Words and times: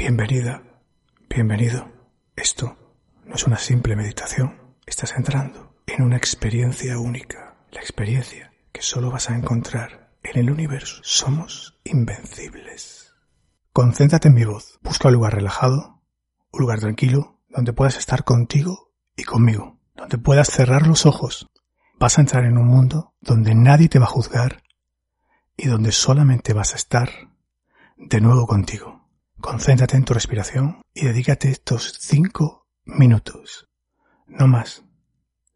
Bienvenida, 0.00 0.62
bienvenido. 1.28 1.86
Esto 2.34 2.74
no 3.26 3.34
es 3.34 3.46
una 3.46 3.58
simple 3.58 3.96
meditación. 3.96 4.74
Estás 4.86 5.12
entrando 5.14 5.74
en 5.86 6.02
una 6.02 6.16
experiencia 6.16 6.98
única. 6.98 7.58
La 7.70 7.82
experiencia 7.82 8.50
que 8.72 8.80
solo 8.80 9.10
vas 9.10 9.28
a 9.28 9.36
encontrar 9.36 10.14
en 10.22 10.38
el 10.38 10.50
universo. 10.50 11.02
Somos 11.02 11.78
invencibles. 11.84 13.12
Concéntrate 13.74 14.28
en 14.28 14.36
mi 14.36 14.46
voz. 14.46 14.80
Busca 14.82 15.08
un 15.08 15.14
lugar 15.14 15.34
relajado, 15.34 16.00
un 16.50 16.60
lugar 16.60 16.80
tranquilo, 16.80 17.38
donde 17.50 17.74
puedas 17.74 17.98
estar 17.98 18.24
contigo 18.24 18.94
y 19.16 19.24
conmigo. 19.24 19.80
Donde 19.94 20.16
puedas 20.16 20.48
cerrar 20.48 20.86
los 20.86 21.04
ojos. 21.04 21.46
Vas 21.98 22.16
a 22.16 22.22
entrar 22.22 22.46
en 22.46 22.56
un 22.56 22.68
mundo 22.68 23.12
donde 23.20 23.54
nadie 23.54 23.90
te 23.90 23.98
va 23.98 24.06
a 24.06 24.08
juzgar 24.16 24.62
y 25.58 25.66
donde 25.66 25.92
solamente 25.92 26.54
vas 26.54 26.72
a 26.72 26.76
estar 26.76 27.10
de 27.98 28.20
nuevo 28.22 28.46
contigo. 28.46 28.99
Concéntrate 29.40 29.96
en 29.96 30.04
tu 30.04 30.12
respiración 30.12 30.82
y 30.92 31.06
dedícate 31.06 31.50
estos 31.50 31.94
cinco 31.98 32.68
minutos. 32.84 33.70
No 34.26 34.46
más. 34.46 34.84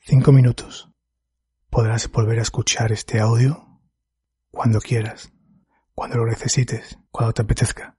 Cinco 0.00 0.32
minutos. 0.32 0.90
Podrás 1.70 2.10
volver 2.10 2.40
a 2.40 2.42
escuchar 2.42 2.90
este 2.90 3.20
audio 3.20 3.80
cuando 4.50 4.80
quieras, 4.80 5.32
cuando 5.94 6.16
lo 6.16 6.26
necesites, 6.26 6.98
cuando 7.12 7.32
te 7.32 7.42
apetezca. 7.42 7.96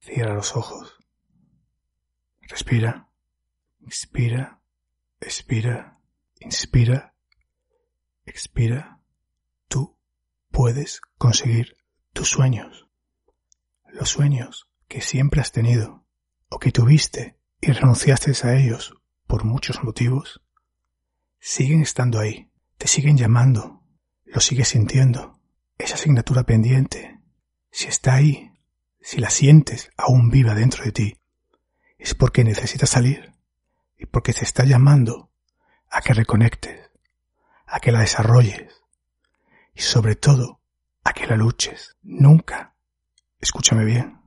Cierra 0.00 0.34
los 0.34 0.54
ojos. 0.54 0.98
Respira. 2.42 3.08
Inspira. 3.80 4.60
Expira. 5.18 5.98
Inspira. 6.40 7.14
Expira. 8.26 9.00
Tú 9.66 9.98
puedes 10.50 11.00
conseguir 11.16 11.78
tus 12.12 12.28
sueños. 12.28 12.86
Los 13.86 14.10
sueños 14.10 14.68
que 14.88 15.00
siempre 15.00 15.40
has 15.40 15.52
tenido 15.52 16.04
o 16.48 16.58
que 16.58 16.72
tuviste 16.72 17.38
y 17.60 17.72
renunciaste 17.72 18.32
a 18.46 18.56
ellos 18.56 18.94
por 19.26 19.44
muchos 19.44 19.82
motivos, 19.82 20.42
siguen 21.38 21.82
estando 21.82 22.18
ahí, 22.18 22.50
te 22.78 22.86
siguen 22.86 23.16
llamando, 23.16 23.82
lo 24.24 24.40
sigues 24.40 24.68
sintiendo. 24.68 25.40
Esa 25.78 25.94
asignatura 25.94 26.44
pendiente, 26.44 27.20
si 27.70 27.88
está 27.88 28.14
ahí, 28.14 28.52
si 29.00 29.18
la 29.18 29.30
sientes 29.30 29.90
aún 29.96 30.30
viva 30.30 30.54
dentro 30.54 30.84
de 30.84 30.92
ti, 30.92 31.16
es 31.98 32.14
porque 32.14 32.44
necesitas 32.44 32.90
salir 32.90 33.34
y 33.98 34.06
porque 34.06 34.32
te 34.32 34.44
está 34.44 34.64
llamando 34.64 35.30
a 35.90 36.00
que 36.00 36.14
reconectes, 36.14 36.90
a 37.66 37.80
que 37.80 37.92
la 37.92 38.00
desarrolles 38.00 38.82
y 39.74 39.80
sobre 39.80 40.16
todo 40.16 40.60
a 41.04 41.12
que 41.12 41.26
la 41.26 41.36
luches. 41.36 41.96
Nunca, 42.02 42.74
escúchame 43.40 43.84
bien, 43.84 44.20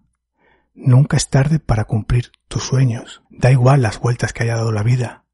Nunca 0.81 1.17
es 1.17 1.29
tarde 1.29 1.59
para 1.59 1.83
cumplir 1.83 2.31
tus 2.47 2.63
sueños. 2.63 3.21
Da 3.29 3.51
igual 3.51 3.81
las 3.81 3.99
vueltas 3.99 4.31
que 4.31 4.43
haya 4.43 4.55
dado 4.55 4.71
la 4.71 4.81
vida. 4.81 5.25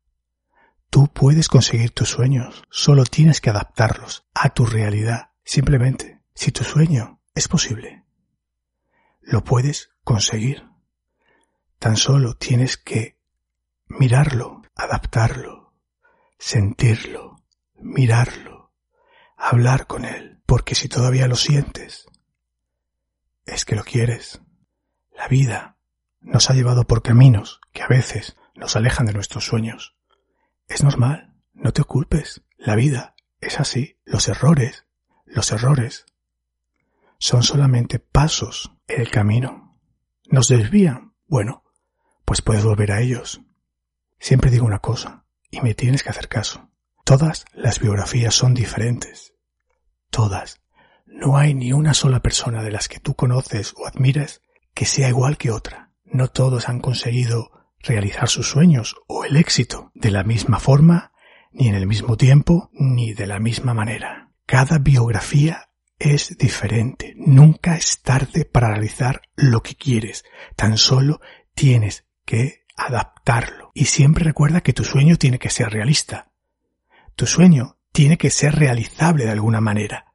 Tú 0.90 1.08
puedes 1.08 1.50
conseguir 1.50 1.92
tus 1.92 2.10
sueños, 2.10 2.64
solo 2.72 3.04
tienes 3.04 3.42
que 3.42 3.52
adaptarlos 3.52 4.26
a 4.34 4.50
tu 4.50 4.66
realidad. 4.66 5.30
Simplemente, 5.44 6.20
si 6.34 6.52
tu 6.52 6.64
sueño 6.64 7.20
es 7.36 7.48
posible, 7.48 8.06
lo 9.22 9.44
puedes 9.44 9.92
conseguir. 10.04 10.68
Tan 11.78 11.96
solo 11.96 12.36
tienes 12.36 12.78
que 12.78 13.20
mirarlo, 13.88 14.64
adaptarlo, 14.74 15.76
sentirlo, 16.40 17.44
mirarlo, 17.76 18.74
hablar 19.38 19.86
con 19.86 20.06
él, 20.06 20.42
porque 20.48 20.74
si 20.74 20.90
todavía 20.90 21.28
lo 21.28 21.36
sientes, 21.36 22.08
es 23.46 23.64
que 23.64 23.76
lo 23.76 23.84
quieres. 23.84 24.42
La 25.26 25.30
vida 25.30 25.78
nos 26.22 26.52
ha 26.52 26.54
llevado 26.54 26.86
por 26.86 27.02
caminos 27.02 27.60
que 27.74 27.82
a 27.82 27.88
veces 27.88 28.38
nos 28.54 28.76
alejan 28.76 29.08
de 29.08 29.14
nuestros 29.14 29.44
sueños. 29.44 29.96
Es 30.68 30.84
normal, 30.84 31.34
no 31.56 31.74
te 31.74 31.84
culpes. 31.84 32.44
La 32.60 32.76
vida 32.76 33.16
es 33.42 33.60
así. 33.60 33.98
Los 34.06 34.28
errores, 34.28 34.86
los 35.26 35.52
errores, 35.52 36.06
son 37.18 37.42
solamente 37.42 37.98
pasos 37.98 38.72
en 38.88 39.02
el 39.02 39.10
camino. 39.10 39.80
¿Nos 40.30 40.48
desvían? 40.48 41.16
Bueno, 41.26 41.64
pues 42.24 42.44
puedes 42.44 42.64
volver 42.64 42.92
a 42.92 43.02
ellos. 43.02 43.42
Siempre 44.20 44.52
digo 44.52 44.68
una 44.68 44.78
cosa, 44.78 45.26
y 45.50 45.60
me 45.62 45.74
tienes 45.74 46.04
que 46.04 46.10
hacer 46.10 46.28
caso. 46.28 46.70
Todas 47.04 47.46
las 47.52 47.80
biografías 47.80 48.36
son 48.36 48.54
diferentes. 48.54 49.34
Todas. 50.12 50.62
No 51.08 51.36
hay 51.36 51.56
ni 51.56 51.74
una 51.74 51.96
sola 51.96 52.20
persona 52.20 52.62
de 52.62 52.70
las 52.70 52.88
que 52.88 53.00
tú 53.00 53.16
conoces 53.16 53.74
o 53.76 53.88
admires 53.88 54.44
que 54.76 54.86
sea 54.86 55.10
igual 55.10 55.38
que 55.38 55.50
otra. 55.50 55.92
No 56.04 56.28
todos 56.28 56.70
han 56.70 56.80
conseguido 56.80 57.50
realizar 57.80 58.30
sus 58.30 58.50
sueños 58.50 58.96
o 59.08 59.26
el 59.26 59.38
éxito 59.38 59.92
de 59.96 60.12
la 60.12 60.24
misma 60.24 60.60
forma, 60.60 61.14
ni 61.52 61.70
en 61.70 61.76
el 61.76 61.88
mismo 61.88 62.18
tiempo, 62.18 62.70
ni 62.74 63.14
de 63.14 63.26
la 63.26 63.40
misma 63.40 63.74
manera. 63.74 64.32
Cada 64.46 64.78
biografía 64.78 65.70
es 65.98 66.38
diferente. 66.38 67.14
Nunca 67.18 67.76
es 67.76 68.02
tarde 68.02 68.46
para 68.46 68.70
realizar 68.70 69.22
lo 69.36 69.64
que 69.64 69.76
quieres. 69.76 70.26
Tan 70.56 70.78
solo 70.78 71.22
tienes 71.56 72.06
que 72.26 72.66
adaptarlo. 72.76 73.72
Y 73.74 73.86
siempre 73.86 74.26
recuerda 74.26 74.62
que 74.62 74.74
tu 74.74 74.84
sueño 74.84 75.16
tiene 75.16 75.40
que 75.40 75.50
ser 75.50 75.70
realista. 75.70 76.32
Tu 77.16 77.26
sueño 77.26 77.78
tiene 77.94 78.18
que 78.18 78.30
ser 78.30 78.56
realizable 78.56 79.24
de 79.24 79.32
alguna 79.32 79.62
manera. 79.62 80.14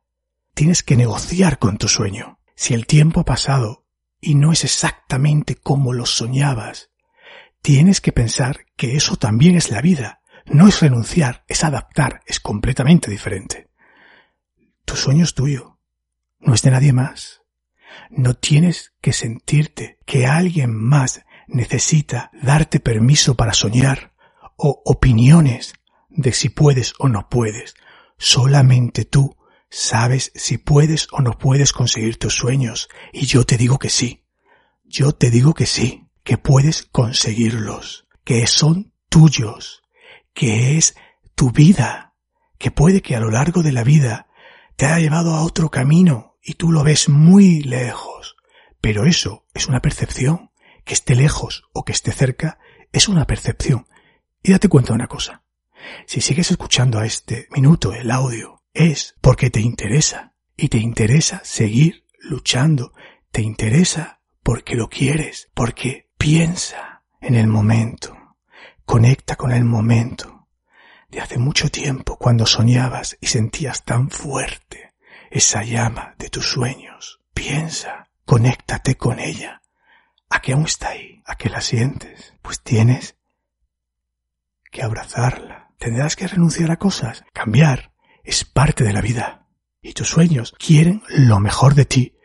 Tienes 0.54 0.82
que 0.82 0.96
negociar 0.96 1.58
con 1.58 1.78
tu 1.78 1.88
sueño. 1.88 2.38
Si 2.54 2.74
el 2.74 2.86
tiempo 2.86 3.20
ha 3.20 3.24
pasado 3.24 3.79
y 4.20 4.34
no 4.34 4.52
es 4.52 4.64
exactamente 4.64 5.56
como 5.56 5.92
lo 5.92 6.06
soñabas. 6.06 6.90
Tienes 7.62 8.00
que 8.00 8.12
pensar 8.12 8.66
que 8.76 8.96
eso 8.96 9.16
también 9.16 9.56
es 9.56 9.70
la 9.70 9.80
vida. 9.80 10.20
No 10.46 10.66
es 10.66 10.80
renunciar, 10.80 11.44
es 11.48 11.64
adaptar, 11.64 12.22
es 12.26 12.40
completamente 12.40 13.10
diferente. 13.10 13.70
Tu 14.84 14.96
sueño 14.96 15.24
es 15.24 15.34
tuyo, 15.34 15.78
no 16.38 16.54
es 16.54 16.62
de 16.62 16.70
nadie 16.70 16.92
más. 16.92 17.42
No 18.08 18.34
tienes 18.34 18.94
que 19.00 19.12
sentirte 19.12 19.98
que 20.06 20.26
alguien 20.26 20.74
más 20.74 21.22
necesita 21.46 22.30
darte 22.42 22.80
permiso 22.80 23.36
para 23.36 23.52
soñar 23.52 24.14
o 24.56 24.82
opiniones 24.84 25.74
de 26.08 26.32
si 26.32 26.48
puedes 26.48 26.94
o 26.98 27.08
no 27.08 27.28
puedes. 27.28 27.74
Solamente 28.18 29.04
tú 29.04 29.36
Sabes 29.70 30.32
si 30.34 30.58
puedes 30.58 31.06
o 31.12 31.20
no 31.20 31.38
puedes 31.38 31.72
conseguir 31.72 32.18
tus 32.18 32.34
sueños 32.34 32.88
y 33.12 33.26
yo 33.26 33.44
te 33.44 33.56
digo 33.56 33.78
que 33.78 33.88
sí. 33.88 34.26
Yo 34.84 35.12
te 35.12 35.30
digo 35.30 35.54
que 35.54 35.66
sí, 35.66 36.08
que 36.24 36.38
puedes 36.38 36.82
conseguirlos, 36.82 38.08
que 38.24 38.48
son 38.48 38.92
tuyos, 39.08 39.82
que 40.34 40.76
es 40.76 40.96
tu 41.36 41.52
vida, 41.52 42.16
que 42.58 42.72
puede 42.72 43.00
que 43.00 43.14
a 43.14 43.20
lo 43.20 43.30
largo 43.30 43.62
de 43.62 43.70
la 43.70 43.84
vida 43.84 44.26
te 44.74 44.86
haya 44.86 44.98
llevado 44.98 45.34
a 45.34 45.44
otro 45.44 45.70
camino 45.70 46.36
y 46.42 46.54
tú 46.54 46.72
lo 46.72 46.82
ves 46.82 47.08
muy 47.08 47.62
lejos. 47.62 48.34
Pero 48.80 49.04
eso 49.04 49.46
es 49.54 49.68
una 49.68 49.80
percepción. 49.80 50.50
Que 50.84 50.94
esté 50.94 51.14
lejos 51.14 51.64
o 51.72 51.84
que 51.84 51.92
esté 51.92 52.10
cerca 52.10 52.58
es 52.90 53.06
una 53.06 53.26
percepción. 53.26 53.86
Y 54.42 54.50
date 54.50 54.68
cuenta 54.68 54.88
de 54.88 54.94
una 54.94 55.06
cosa. 55.06 55.44
Si 56.06 56.20
sigues 56.20 56.50
escuchando 56.50 56.98
a 56.98 57.06
este 57.06 57.46
minuto 57.52 57.92
el 57.92 58.10
audio 58.10 58.59
es 58.72 59.16
porque 59.20 59.50
te 59.50 59.60
interesa 59.60 60.34
y 60.56 60.68
te 60.68 60.78
interesa 60.78 61.40
seguir 61.44 62.06
luchando, 62.18 62.92
te 63.30 63.42
interesa 63.42 64.20
porque 64.42 64.74
lo 64.74 64.88
quieres, 64.88 65.50
porque 65.54 66.08
piensa 66.18 67.02
en 67.20 67.34
el 67.34 67.46
momento, 67.46 68.16
conecta 68.84 69.36
con 69.36 69.52
el 69.52 69.64
momento 69.64 70.48
de 71.08 71.20
hace 71.20 71.38
mucho 71.38 71.70
tiempo 71.70 72.16
cuando 72.16 72.46
soñabas 72.46 73.16
y 73.20 73.26
sentías 73.26 73.84
tan 73.84 74.10
fuerte 74.10 74.94
esa 75.30 75.62
llama 75.62 76.14
de 76.18 76.28
tus 76.28 76.50
sueños. 76.50 77.20
Piensa, 77.34 78.10
conéctate 78.24 78.96
con 78.96 79.18
ella, 79.18 79.62
a 80.28 80.40
que 80.40 80.52
aún 80.52 80.64
está 80.64 80.90
ahí, 80.90 81.22
a 81.24 81.36
que 81.36 81.48
la 81.48 81.60
sientes, 81.60 82.34
pues 82.42 82.62
tienes 82.62 83.16
que 84.70 84.82
abrazarla. 84.82 85.70
Tendrás 85.78 86.16
que 86.16 86.28
renunciar 86.28 86.70
a 86.70 86.78
cosas, 86.78 87.24
cambiar, 87.32 87.89
es 88.30 88.44
parte 88.44 88.84
de 88.84 88.92
la 88.92 89.00
vida. 89.00 89.48
Y 89.82 89.92
tus 89.92 90.08
sueños 90.08 90.54
quieren 90.56 91.02
lo 91.08 91.40
mejor 91.40 91.74
de 91.74 91.84
ti. 91.84 92.16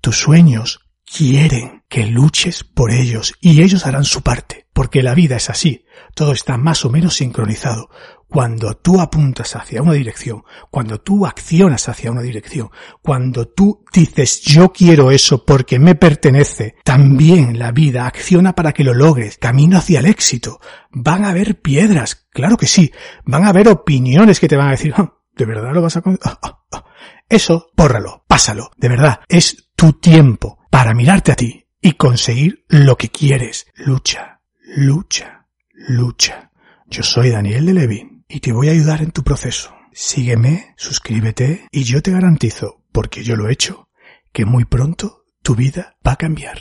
Tus 0.00 0.16
sueños 0.16 0.80
quieren 1.04 1.82
que 1.88 2.06
luches 2.06 2.64
por 2.64 2.90
ellos 2.90 3.34
y 3.42 3.62
ellos 3.62 3.84
harán 3.84 4.04
su 4.04 4.22
parte, 4.22 4.68
porque 4.72 5.02
la 5.02 5.14
vida 5.14 5.36
es 5.36 5.50
así, 5.50 5.84
todo 6.14 6.32
está 6.32 6.56
más 6.56 6.86
o 6.86 6.90
menos 6.90 7.16
sincronizado. 7.16 7.90
Cuando 8.26 8.74
tú 8.74 9.00
apuntas 9.00 9.54
hacia 9.54 9.82
una 9.82 9.92
dirección, 9.92 10.44
cuando 10.70 11.00
tú 11.00 11.26
accionas 11.26 11.88
hacia 11.90 12.10
una 12.10 12.22
dirección, 12.22 12.70
cuando 13.02 13.48
tú 13.48 13.84
dices 13.92 14.40
yo 14.40 14.72
quiero 14.72 15.10
eso 15.10 15.44
porque 15.44 15.78
me 15.78 15.96
pertenece, 15.96 16.76
también 16.84 17.58
la 17.58 17.70
vida 17.72 18.06
acciona 18.06 18.54
para 18.54 18.72
que 18.72 18.84
lo 18.84 18.94
logres, 18.94 19.36
camino 19.36 19.76
hacia 19.76 19.98
el 19.98 20.06
éxito. 20.06 20.58
Van 20.90 21.24
a 21.24 21.30
haber 21.30 21.60
piedras, 21.60 22.28
claro 22.30 22.56
que 22.56 22.66
sí, 22.66 22.92
van 23.26 23.44
a 23.44 23.48
haber 23.48 23.68
opiniones 23.68 24.40
que 24.40 24.48
te 24.48 24.56
van 24.56 24.68
a 24.68 24.72
decir, 24.72 24.94
ah, 24.96 25.19
¿De 25.36 25.44
verdad 25.44 25.72
lo 25.72 25.82
vas 25.82 25.96
a... 25.96 26.02
Ah, 26.24 26.38
ah, 26.42 26.58
ah. 26.72 26.84
Eso, 27.28 27.70
bórralo, 27.76 28.24
pásalo. 28.26 28.70
De 28.76 28.88
verdad, 28.88 29.20
es 29.28 29.70
tu 29.76 29.92
tiempo 29.94 30.58
para 30.70 30.94
mirarte 30.94 31.32
a 31.32 31.36
ti 31.36 31.66
y 31.80 31.92
conseguir 31.92 32.64
lo 32.68 32.96
que 32.96 33.08
quieres. 33.08 33.66
Lucha, 33.76 34.40
lucha, 34.76 35.46
lucha. 35.72 36.50
Yo 36.86 37.02
soy 37.02 37.30
Daniel 37.30 37.66
de 37.66 37.74
Levin 37.74 38.24
y 38.28 38.40
te 38.40 38.52
voy 38.52 38.68
a 38.68 38.72
ayudar 38.72 39.02
en 39.02 39.12
tu 39.12 39.22
proceso. 39.22 39.74
Sígueme, 39.92 40.74
suscríbete 40.76 41.66
y 41.70 41.84
yo 41.84 42.02
te 42.02 42.12
garantizo, 42.12 42.84
porque 42.92 43.22
yo 43.22 43.36
lo 43.36 43.48
he 43.48 43.52
hecho, 43.52 43.88
que 44.32 44.44
muy 44.44 44.64
pronto 44.64 45.24
tu 45.42 45.54
vida 45.54 45.96
va 46.06 46.12
a 46.12 46.16
cambiar. 46.16 46.58